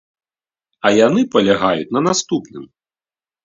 А 0.87 0.93
яны 1.07 1.21
палягаюць 1.37 1.93
на 1.99 2.05
наступным. 2.09 2.69